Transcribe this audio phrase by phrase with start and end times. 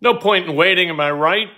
[0.00, 1.48] No point in waiting, am I right?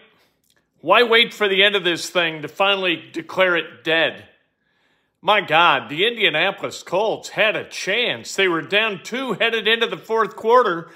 [0.80, 4.24] Why wait for the end of this thing to finally declare it dead?
[5.21, 8.34] My God, the Indianapolis Colts had a chance.
[8.34, 10.90] They were down two headed into the fourth quarter,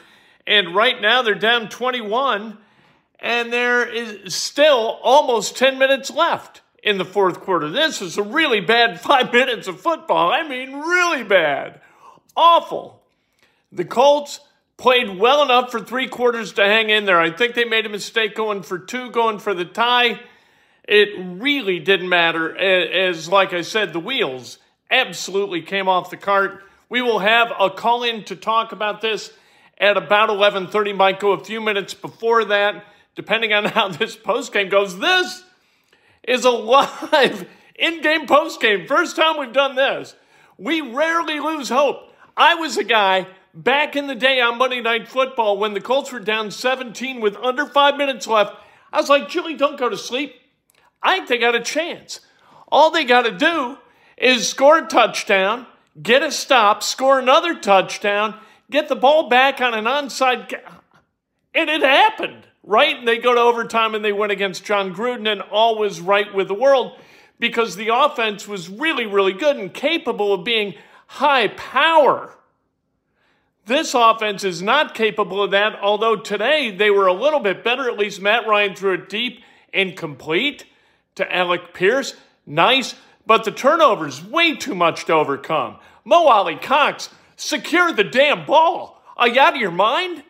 [0.44, 2.58] and right now they're down 21,
[3.20, 7.70] and there is still almost 10 minutes left in the fourth quarter.
[7.70, 10.32] This is a really bad five minutes of football.
[10.32, 11.80] I mean, really bad.
[12.36, 13.00] Awful.
[13.70, 14.40] The Colts
[14.76, 17.20] played well enough for three quarters to hang in there.
[17.20, 20.20] I think they made a mistake going for two, going for the tie.
[20.86, 24.58] It really didn't matter, as, like I said, the wheels
[24.90, 26.62] absolutely came off the cart.
[26.88, 29.32] We will have a call in to talk about this
[29.78, 30.94] at about 11:30.
[30.94, 32.84] Might go a few minutes before that,
[33.16, 34.98] depending on how this post game goes.
[34.98, 35.42] This
[36.22, 38.86] is a live in-game post game.
[38.86, 40.14] First time we've done this.
[40.56, 42.12] We rarely lose hope.
[42.36, 43.26] I was a guy
[43.56, 47.36] back in the day on Monday Night Football when the Colts were down 17 with
[47.36, 48.54] under five minutes left.
[48.92, 50.34] I was like, Julie, don't go to sleep.
[51.02, 52.20] I think they got a chance.
[52.68, 53.78] All they got to do
[54.18, 55.66] is score a touchdown,
[56.00, 58.38] get a stop, score another touchdown,
[58.70, 60.50] get the ball back on an onside.
[60.50, 60.80] Ca-
[61.54, 62.98] and it happened, right?
[62.98, 66.32] And they go to overtime and they win against Jon Gruden, and all was right
[66.34, 66.98] with the world
[67.38, 70.74] because the offense was really, really good and capable of being
[71.06, 72.35] high power.
[73.66, 77.90] This offense is not capable of that, although today they were a little bit better.
[77.90, 79.42] At least Matt Ryan threw it deep
[79.74, 80.64] and complete
[81.16, 82.14] to Alec Pierce.
[82.46, 82.94] Nice,
[83.26, 85.78] but the turnovers, way too much to overcome.
[86.04, 89.02] Mo Alie-Cox, secure the damn ball.
[89.16, 90.22] Are you out of your mind?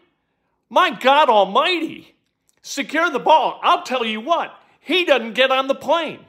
[0.70, 2.14] My God Almighty.
[2.62, 3.60] Secure the ball.
[3.62, 6.20] I'll tell you what, he doesn't get on the plane.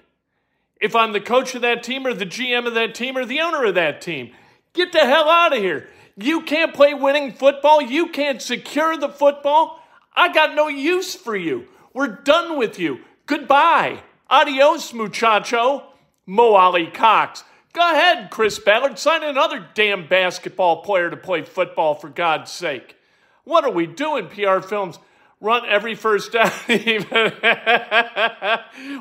[0.82, 3.40] If I'm the coach of that team or the GM of that team or the
[3.40, 4.32] owner of that team,
[4.74, 5.88] get the hell out of here.
[6.18, 7.82] You can't play winning football.
[7.82, 9.80] You can't secure the football.
[10.16, 11.68] I got no use for you.
[11.94, 13.00] We're done with you.
[13.28, 14.02] Goodbye.
[14.30, 15.84] Adios, muchacho.
[16.26, 17.44] Mo Alie-Cox.
[17.72, 18.98] Go ahead, Chris Ballard.
[18.98, 22.96] Sign another damn basketball player to play football, for God's sake.
[23.44, 24.98] What are we doing, PR Films?
[25.40, 26.52] Run every first down.
[26.68, 27.34] even.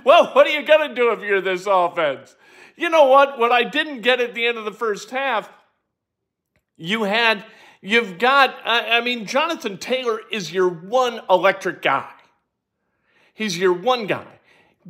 [0.04, 2.36] well, what are you going to do if you're this offense?
[2.76, 3.38] You know what?
[3.38, 5.48] What I didn't get at the end of the first half,
[6.76, 7.44] you had,
[7.80, 12.10] you've got, I, I mean, Jonathan Taylor is your one electric guy.
[13.34, 14.26] He's your one guy.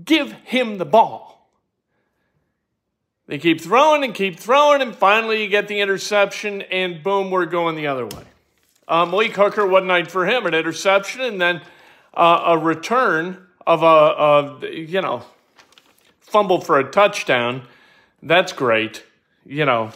[0.05, 1.51] Give him the ball.
[3.27, 7.47] They keep throwing and keep throwing, and finally you get the interception, and boom, we're
[7.47, 8.23] going the other way.
[8.87, 11.61] Uh, Malik Hooker, one night for him, an interception, and then
[12.15, 15.25] uh, a return of a, a, you know,
[16.21, 17.67] fumble for a touchdown.
[18.23, 19.03] That's great.
[19.45, 19.91] You know,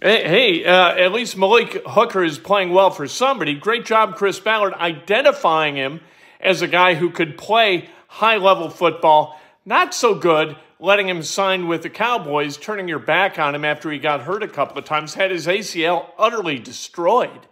[0.00, 3.54] hey, uh, at least Malik Hooker is playing well for somebody.
[3.54, 6.00] Great job, Chris Ballard, identifying him
[6.40, 9.38] as a guy who could play high level football.
[9.64, 13.90] Not so good letting him sign with the Cowboys, turning your back on him after
[13.90, 17.46] he got hurt a couple of times, had his ACL utterly destroyed,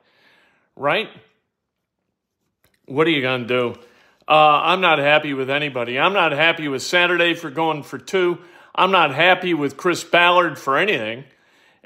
[0.75, 1.09] right?
[2.87, 3.81] What are you going to do?
[4.27, 5.99] Uh, I'm not happy with anybody.
[5.99, 8.39] I'm not happy with Saturday for going for two.
[8.75, 11.25] I'm not happy with Chris Ballard for anything.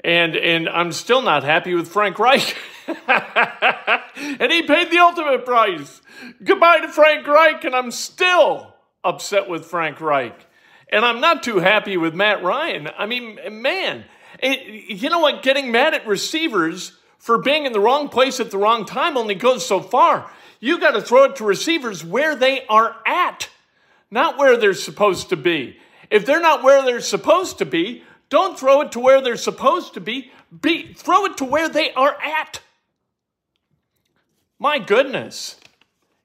[0.03, 2.57] And, and I'm still not happy with Frank Reich.
[2.87, 6.01] and he paid the ultimate price.
[6.43, 8.73] Goodbye to Frank Reich, and I'm still
[9.03, 10.47] upset with Frank Reich.
[10.91, 12.89] And I'm not too happy with Matt Ryan.
[12.97, 14.05] I mean, man,
[14.39, 15.41] it, you know what?
[15.41, 19.35] Getting mad at receivers for being in the wrong place at the wrong time only
[19.35, 20.29] goes so far.
[20.59, 23.49] You got to throw it to receivers where they are at,
[24.11, 25.77] not where they're supposed to be.
[26.09, 28.03] If they're not where they're supposed to be,
[28.33, 30.31] don't throw it to where they're supposed to be.
[30.61, 32.61] be throw it to where they are at.
[34.57, 35.55] My goodness.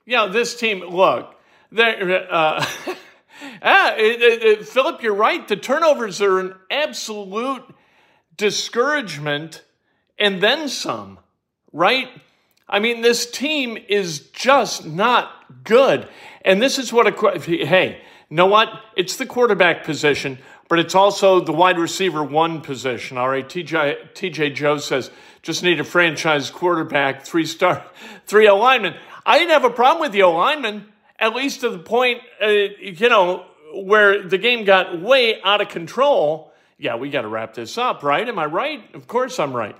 [0.07, 1.35] you know, this team, look,
[1.77, 2.65] uh,
[3.63, 5.47] ah, it, Philip, you're right.
[5.47, 7.65] The turnovers are an absolute
[8.39, 9.63] discouragement
[10.19, 11.19] and then some,
[11.75, 12.09] right?
[12.67, 15.31] I mean, this team is just not
[15.63, 16.09] good.
[16.43, 18.01] And this is what a, hey,
[18.31, 18.71] know what?
[18.97, 23.17] It's the quarterback position, but it's also the wide receiver one position.
[23.17, 23.47] All right.
[23.47, 25.11] TJ, TJ Joe says,
[25.43, 27.85] just need a franchise quarterback, three star,
[28.27, 28.97] three alignment.
[29.25, 30.85] I didn't have a problem with the alignment,
[31.19, 33.45] at least to the point, uh, you know,
[33.75, 36.53] where the game got way out of control.
[36.79, 38.29] Yeah, we got to wrap this up, right?
[38.29, 38.95] Am I right?
[38.95, 39.77] Of course I'm right.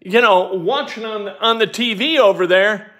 [0.00, 2.92] You know, watching on on the TV over there,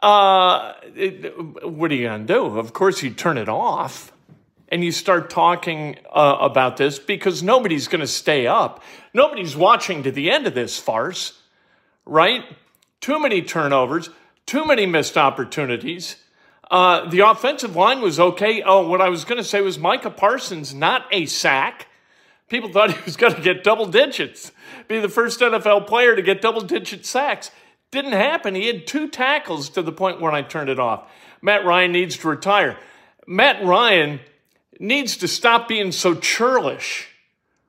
[0.00, 2.58] uh, it, what are you to do?
[2.58, 4.11] Of course, you turn it off
[4.72, 8.82] and you start talking uh, about this because nobody's going to stay up.
[9.12, 11.38] Nobody's watching to the end of this farce,
[12.06, 12.42] right?
[13.02, 14.08] Too many turnovers,
[14.46, 16.16] too many missed opportunities.
[16.70, 18.62] Uh, the offensive line was okay.
[18.62, 21.88] Oh, what I was going to say was Micah Parsons, not a sack.
[22.48, 24.52] People thought he was going to get double digits,
[24.88, 27.50] be the first NFL player to get double digit sacks.
[27.90, 28.54] Didn't happen.
[28.54, 31.10] He had two tackles to the point when I turned it off.
[31.42, 32.78] Matt Ryan needs to retire.
[33.26, 34.20] Matt Ryan
[34.78, 37.08] needs to stop being so churlish,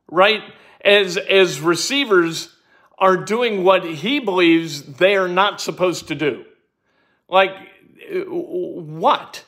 [0.09, 0.41] right?
[0.83, 2.55] As, as receivers
[2.97, 6.45] are doing what he believes they are not supposed to do.
[7.27, 7.51] Like,
[8.27, 9.43] what?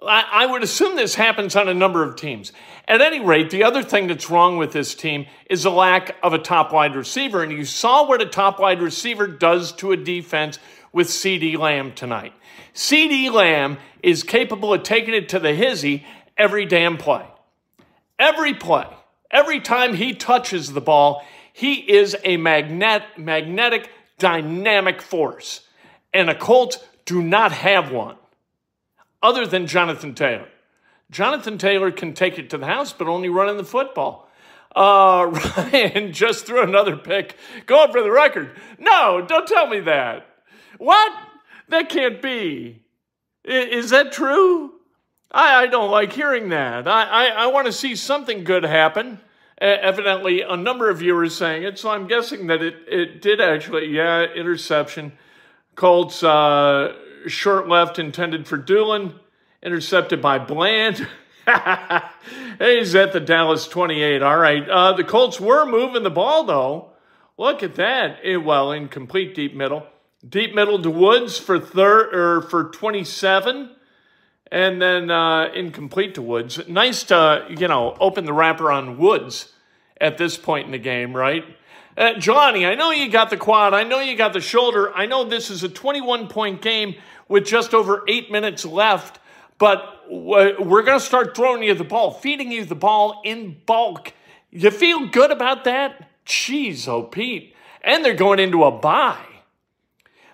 [0.00, 2.52] I, I would assume this happens on a number of teams.
[2.86, 6.32] At any rate, the other thing that's wrong with this team is a lack of
[6.32, 7.42] a top wide receiver.
[7.42, 10.58] And you saw what a top wide receiver does to a defense
[10.92, 12.32] with CeeDee Lamb tonight.
[12.74, 16.06] CeeDee Lamb is capable of taking it to the hizzy
[16.38, 17.26] every damn play.
[18.18, 18.86] Every play.
[19.30, 25.66] Every time he touches the ball, he is a magnet, magnetic, dynamic force.
[26.14, 28.16] And the Colts do not have one
[29.22, 30.48] other than Jonathan Taylor.
[31.10, 34.28] Jonathan Taylor can take it to the house, but only running the football.
[34.74, 37.36] Uh, Ryan just threw another pick.
[37.66, 38.50] Going for the record.
[38.78, 40.26] No, don't tell me that.
[40.78, 41.12] What?
[41.68, 42.82] That can't be.
[43.44, 44.72] Is that true?
[45.30, 46.88] I, I don't like hearing that.
[46.88, 49.20] I, I, I want to see something good happen.
[49.60, 53.40] Uh, evidently, a number of viewers saying it, so I'm guessing that it, it did
[53.40, 55.12] actually, yeah, interception.
[55.74, 56.94] Colts uh,
[57.26, 59.14] short left intended for Dulin,
[59.62, 61.06] intercepted by Bland.
[62.58, 64.22] He's at the Dallas 28.
[64.22, 64.68] All right.
[64.68, 66.90] Uh, the Colts were moving the ball, though.
[67.36, 68.18] Look at that.
[68.22, 69.86] It, well, incomplete deep middle.
[70.28, 73.70] Deep middle to Woods for third or for 27
[74.50, 76.60] and then uh, incomplete to Woods.
[76.68, 79.52] Nice to, you know, open the wrapper on Woods
[80.00, 81.44] at this point in the game, right?
[81.96, 83.74] Uh, Johnny, I know you got the quad.
[83.74, 84.94] I know you got the shoulder.
[84.94, 86.94] I know this is a 21 point game
[87.28, 89.18] with just over eight minutes left,
[89.58, 94.12] but we're going to start throwing you the ball, feeding you the ball in bulk.
[94.50, 96.08] You feel good about that?
[96.24, 97.54] Jeez, oh, Pete.
[97.82, 99.18] And they're going into a bye.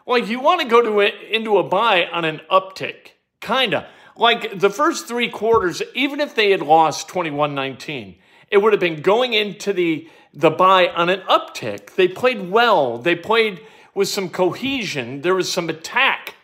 [0.07, 3.85] Like, you want to go to a, into a bye on an uptick, kind of.
[4.17, 8.17] Like the first three quarters, even if they had lost 21 19,
[8.51, 11.95] it would have been going into the, the bye on an uptick.
[11.95, 13.61] They played well, they played
[13.95, 16.35] with some cohesion, there was some attack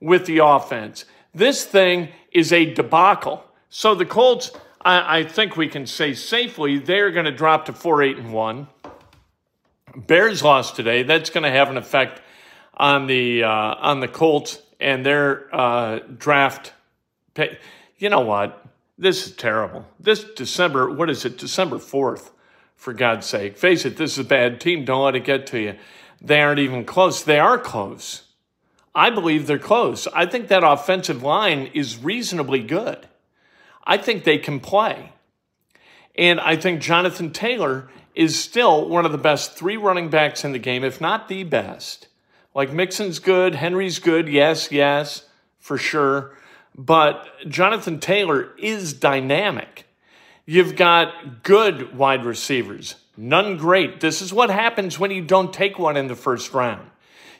[0.00, 1.04] with the offense.
[1.34, 3.44] This thing is a debacle.
[3.70, 7.72] So the Colts, I, I think we can say safely, they're going to drop to
[7.72, 8.68] 4 8 and 1.
[9.96, 11.02] Bears lost today.
[11.02, 12.20] That's going to have an effect
[12.74, 16.72] on the uh, on the Colts and their uh, draft
[17.38, 17.58] pay.
[17.98, 18.64] You know what?
[18.98, 19.86] This is terrible.
[20.00, 21.38] This December, what is it?
[21.38, 22.30] December 4th,
[22.74, 23.56] for God's sake.
[23.56, 24.84] Face it, this is a bad team.
[24.84, 25.76] Don't let it get to you.
[26.20, 27.22] They aren't even close.
[27.22, 28.24] They are close.
[28.94, 30.08] I believe they're close.
[30.08, 33.06] I think that offensive line is reasonably good.
[33.84, 35.12] I think they can play.
[36.16, 40.50] And I think Jonathan Taylor is still one of the best three running backs in
[40.50, 42.08] the game, if not the best.
[42.52, 45.26] Like Mixon's good, Henry's good, yes, yes,
[45.60, 46.36] for sure.
[46.78, 49.84] But Jonathan Taylor is dynamic.
[50.46, 54.00] You've got good wide receivers, none great.
[54.00, 56.88] This is what happens when you don't take one in the first round.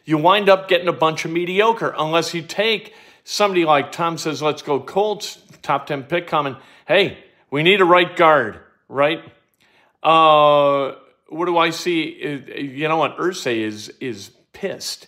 [0.04, 4.42] You wind up getting a bunch of mediocre unless you take somebody like Tom says,
[4.42, 6.56] let's go Colts, top 10 pick coming.
[6.86, 7.18] Hey,
[7.50, 9.22] we need a right guard, right?
[10.02, 10.96] Uh,
[11.28, 12.42] what do I see?
[12.58, 13.18] You know what?
[13.18, 15.06] Irsay is, is pissed.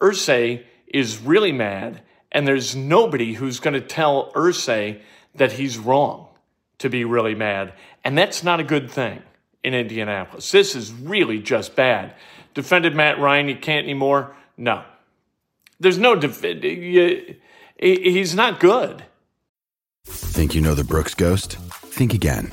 [0.00, 5.00] Irsay is really mad and there's nobody who's going to tell Irsay
[5.34, 6.28] that he's wrong
[6.78, 7.72] to be really mad.
[8.04, 9.22] And that's not a good thing
[9.64, 10.50] in Indianapolis.
[10.50, 12.14] This is really just bad.
[12.54, 14.34] Defended Matt Ryan, you can't anymore?
[14.56, 14.84] No.
[15.80, 17.36] There's no, def- you,
[17.80, 19.04] He's not good.
[20.04, 21.58] Think you know the Brooks Ghost?
[21.70, 22.52] Think again.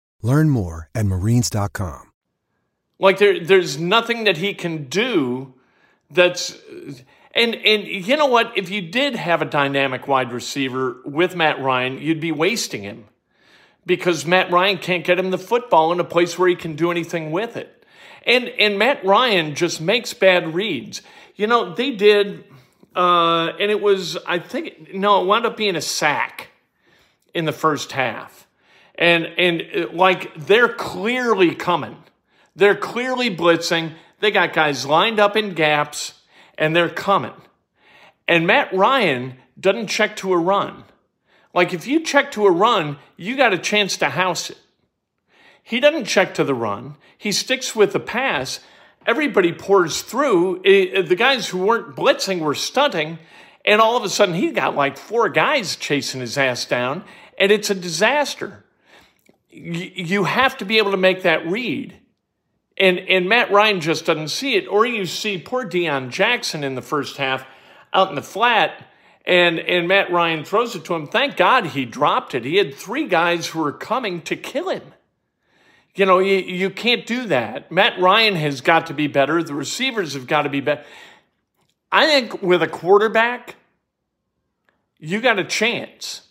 [0.21, 2.11] Learn more at marines.com.
[2.99, 5.55] Like there there's nothing that he can do
[6.11, 6.55] that's
[7.33, 8.55] and and you know what?
[8.55, 13.05] If you did have a dynamic wide receiver with Matt Ryan, you'd be wasting him.
[13.83, 16.91] Because Matt Ryan can't get him the football in a place where he can do
[16.91, 17.83] anything with it.
[18.23, 21.01] And and Matt Ryan just makes bad reads.
[21.35, 22.43] You know, they did
[22.95, 26.49] uh, and it was I think no, it wound up being a sack
[27.33, 28.45] in the first half
[29.01, 31.97] and and uh, like they're clearly coming.
[32.55, 33.93] They're clearly blitzing.
[34.19, 36.13] They got guys lined up in gaps
[36.57, 37.33] and they're coming.
[38.27, 40.83] And Matt Ryan doesn't check to a run.
[41.53, 44.57] Like if you check to a run, you got a chance to house it.
[45.63, 46.95] He doesn't check to the run.
[47.17, 48.59] He sticks with the pass.
[49.07, 50.61] Everybody pours through.
[50.63, 53.17] The guys who weren't blitzing were stunting.
[53.65, 57.03] And all of a sudden, he got like four guys chasing his ass down.
[57.37, 58.63] And it's a disaster
[59.51, 61.95] you have to be able to make that read.
[62.77, 64.67] And, and Matt Ryan just doesn't see it.
[64.67, 67.45] Or you see poor Deon Jackson in the first half
[67.93, 68.87] out in the flat,
[69.25, 71.07] and, and Matt Ryan throws it to him.
[71.07, 72.45] Thank God he dropped it.
[72.45, 74.93] He had three guys who were coming to kill him.
[75.93, 77.71] You know, you, you can't do that.
[77.71, 79.43] Matt Ryan has got to be better.
[79.43, 80.83] The receivers have got to be better.
[81.91, 83.57] I think with a quarterback,
[84.97, 86.21] you got a chance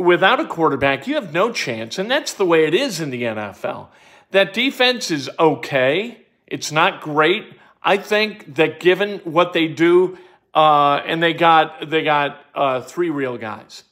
[0.00, 1.98] without a quarterback, you have no chance.
[1.98, 3.88] And that's the way it is in the NFL.
[4.30, 6.18] That defense is okay.
[6.46, 7.44] It's not great.
[7.82, 10.18] I think that given what they do,
[10.54, 13.84] uh, and they got they got uh, three real guys.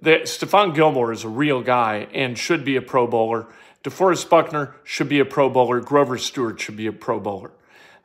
[0.00, 3.46] The, Stephon Gilmore is a real guy and should be a Pro Bowler.
[3.84, 5.80] DeForest Buckner should be a Pro Bowler.
[5.80, 7.52] Grover Stewart should be a Pro Bowler.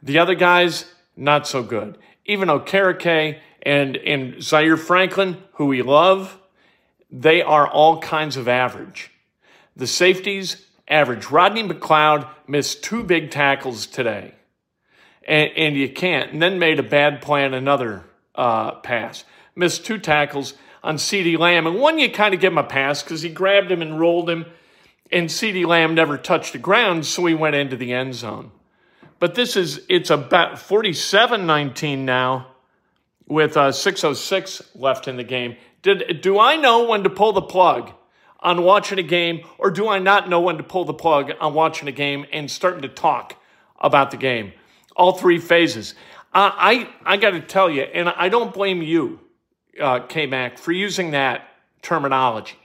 [0.02, 0.86] The other guys,
[1.16, 1.98] not so good.
[2.26, 6.39] Even Okereke and, and Zaire Franklin, who we love,
[7.12, 9.12] they are all kinds of average.
[9.76, 11.30] The safeties average.
[11.30, 14.34] Rodney McLeod missed two big tackles today,
[15.28, 16.32] and, and you can't.
[16.32, 18.04] And then made a bad plan another
[18.36, 19.24] uh, pass.
[19.56, 23.04] Missed two tackles on CeeDee Lamb, and one you kind of give him a pass
[23.04, 24.46] because he grabbed him and rolled him,
[25.12, 28.52] and CeeDee Lamb never touched the ground, so he went into the end zone.
[29.20, 32.48] But this is, it's about 47 19 now
[33.28, 35.58] with uh, 6.06 left in the game.
[35.82, 37.92] Did, do I know when to pull the plug
[38.40, 41.54] on watching a game, or do I not know when to pull the plug on
[41.54, 43.36] watching a game and starting to talk
[43.80, 44.54] about the game?
[44.96, 45.96] All three phases.
[46.34, 49.20] I, I got to tell you, and I don't blame you,
[49.80, 51.48] uh, K Mac, for using that
[51.82, 52.58] terminology.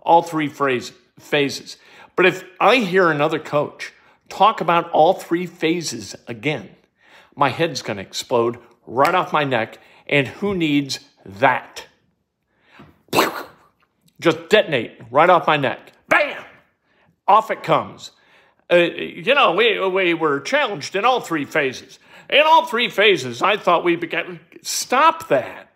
[0.00, 1.76] All three phrase, phases.
[2.16, 3.92] But if I hear another coach
[4.28, 6.70] talk about all three phases again,
[7.34, 9.78] my head's going to explode right off my neck.
[10.06, 11.87] And who needs that?
[14.20, 15.92] Just detonate right off my neck.
[16.08, 16.44] Bam!
[17.26, 18.12] Off it comes.
[18.70, 21.98] Uh, you know, we, we were challenged in all three phases.
[22.28, 24.40] In all three phases, I thought we began.
[24.62, 25.70] Stop that.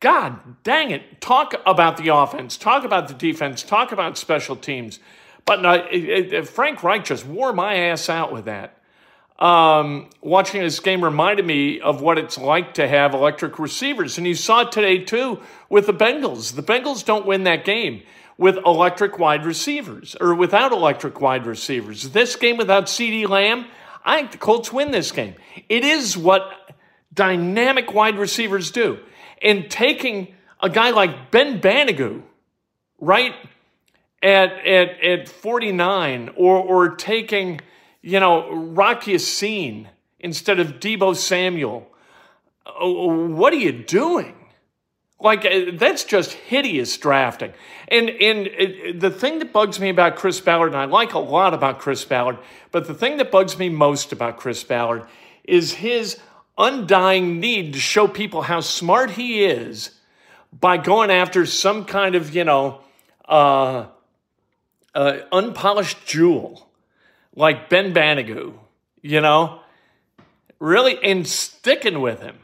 [0.00, 1.20] God dang it.
[1.20, 4.98] Talk about the offense, talk about the defense, talk about special teams.
[5.44, 8.81] But uh, it, it, Frank Reich just wore my ass out with that
[9.42, 14.16] um, watching this game reminded me of what it's like to have electric receivers.
[14.16, 16.54] And you saw it today, too, with the Bengals.
[16.54, 18.04] The Bengals don't win that game
[18.38, 22.10] with electric wide receivers or without electric wide receivers.
[22.10, 23.66] This game without CeeDee Lamb,
[24.04, 25.34] I think the Colts win this game.
[25.68, 26.48] It is what
[27.12, 29.00] dynamic wide receivers do.
[29.42, 32.22] And taking a guy like Ben Banogu,
[33.00, 33.34] right,
[34.22, 37.60] at, at, at 49, or, or taking,
[38.02, 41.88] you know, Rock Ya-Sin instead of Deebo Samuel,
[42.66, 44.34] uh, what are you doing?
[45.20, 47.52] Like uh, that's just hideous drafting.
[47.86, 51.20] And and uh, the thing that bugs me about Chris Ballard, and I like a
[51.20, 52.38] lot about Chris Ballard,
[52.72, 55.06] but the thing that bugs me most about Chris Ballard
[55.44, 56.18] is his
[56.58, 59.92] undying need to show people how smart he is
[60.52, 62.80] by going after some kind of you know
[63.28, 63.86] uh,
[64.92, 66.68] uh, unpolished jewel
[67.34, 68.54] like Ben Banogu,
[69.00, 69.60] you know,
[70.58, 72.38] really, and sticking with him.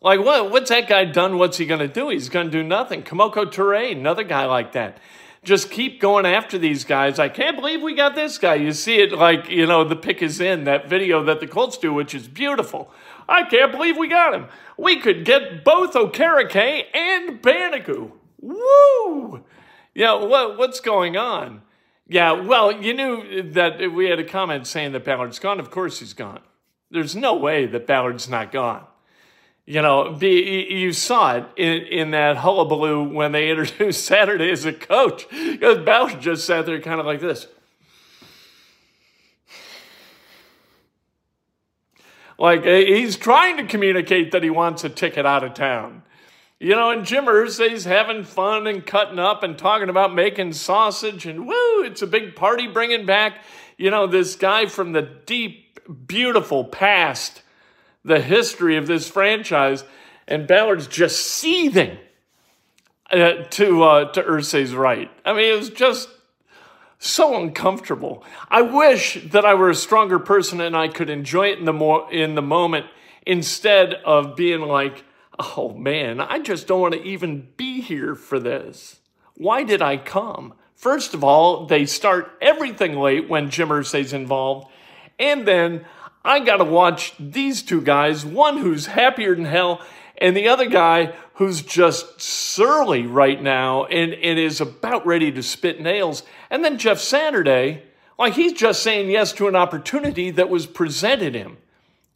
[0.00, 1.38] Like, what, what's that guy done?
[1.38, 2.10] What's he going to do?
[2.10, 3.02] He's going to do nothing.
[3.02, 4.98] Kemoko Turay, another guy like that.
[5.42, 7.18] Just keep going after these guys.
[7.18, 8.54] I can't believe we got this guy.
[8.54, 11.76] You see it like, you know, the pick is in, that video that the Colts
[11.76, 12.90] do, which is beautiful.
[13.28, 14.48] I can't believe we got him.
[14.78, 18.12] We could get both Okereke and Banogu.
[18.40, 19.44] Woo!
[19.94, 21.62] Yeah, what, what's going on?
[22.06, 25.58] Yeah, well, you knew that we had a comment saying that Ballard's gone.
[25.58, 26.40] Of course he's gone.
[26.90, 28.84] There's no way that Ballard's not gone.
[29.66, 34.66] You know, be, you saw it in, in that hullabaloo when they introduced Saturday as
[34.66, 35.26] a coach.
[35.30, 37.46] Because Ballard just sat there kind of like this.
[42.38, 46.02] Like eh, he's trying to communicate that he wants a ticket out of town.
[46.64, 51.26] You know, and Jim Irsay's having fun and cutting up and talking about making sausage
[51.26, 53.44] and woo, it's a big party bringing back,
[53.76, 57.42] you know, this guy from the deep, beautiful past
[58.02, 59.84] the history of this franchise,
[60.26, 61.98] and Ballard's just seething
[63.10, 65.10] uh, to uh, to Irsay's right.
[65.22, 66.08] I mean, it was just
[66.98, 68.24] so uncomfortable.
[68.48, 71.74] I wish that I were a stronger person and I could enjoy it in the
[71.74, 72.86] more in the moment
[73.26, 75.04] instead of being like,
[75.38, 79.00] "Oh man, I just don't want to even be here for this.
[79.36, 84.68] Why did I come?" First of all, they start everything late when Jim Irsay's involved,
[85.18, 85.84] and then
[86.24, 89.82] I got to watch these two guys, one who's happier than hell,
[90.18, 95.42] and the other guy who's just surly right now and, and is about ready to
[95.42, 96.22] spit nails.
[96.50, 97.82] And then Jeff Saturday,
[98.18, 101.58] like he's just saying yes to an opportunity that was presented him.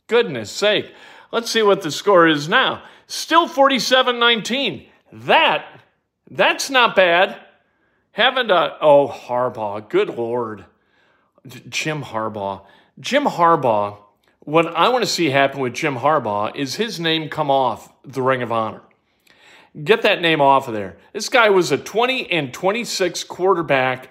[0.07, 0.93] Goodness sake.
[1.33, 2.83] Let's see what the score is now.
[3.09, 4.87] Still 47 19.
[5.13, 5.81] That,
[6.31, 7.37] that's not bad.
[8.13, 10.67] Haven't a, oh, Harbaugh, good Lord.
[11.69, 12.67] Jim Harbaugh.
[13.01, 13.97] Jim Harbaugh,
[14.41, 18.21] what I want to see happen with Jim Harbaugh is his name come off the
[18.21, 18.83] Ring of Honor.
[19.83, 20.99] Get that name off of there.
[21.13, 24.11] This guy was a 20 and 26 quarterback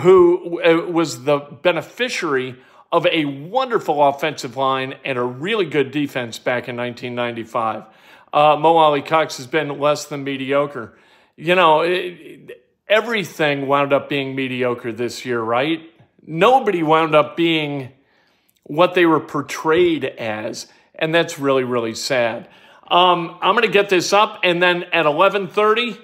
[0.00, 2.56] who uh, was the beneficiary
[2.92, 7.84] of a wonderful offensive line and a really good defense back in 1995.
[8.32, 10.96] Uh, Mo Alie-Cox has been less than mediocre.
[11.36, 15.80] You know, it, everything wound up being mediocre this year, right?
[16.26, 17.92] Nobody wound up being
[18.64, 22.48] what they were portrayed as, and that's really really sad.
[22.88, 25.98] Um, I'm going to get this up, and then at 11:30,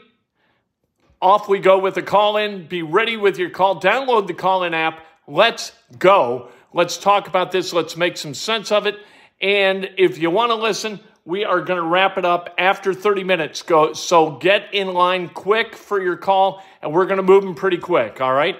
[1.20, 2.66] off we go with the call in.
[2.66, 3.80] Be ready with your call.
[3.80, 5.04] Download the call in app.
[5.28, 6.50] Let's go.
[6.72, 7.72] Let's talk about this.
[7.72, 8.96] Let's make some sense of it.
[9.40, 13.24] And if you want to listen, we are going to wrap it up after 30
[13.24, 13.62] minutes.
[13.62, 13.92] Go.
[13.92, 17.78] So get in line quick for your call, and we're going to move them pretty
[17.78, 18.20] quick.
[18.20, 18.56] All right.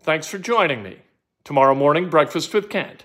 [0.00, 0.98] Thanks for joining me.
[1.44, 3.04] Tomorrow morning, breakfast with Kent.